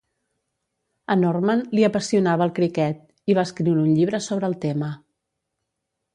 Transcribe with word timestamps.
A 1.15 1.17
Norman 1.23 1.61
li 1.79 1.85
apassionava 1.87 2.47
el 2.47 2.55
cricket; 2.61 3.05
i 3.33 3.37
va 3.41 3.45
escriure 3.51 3.85
un 3.87 3.93
llibre 4.01 4.23
sobre 4.31 4.51
el 4.53 4.59
tema. 4.67 4.91